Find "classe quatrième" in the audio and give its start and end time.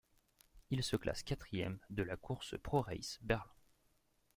0.95-1.77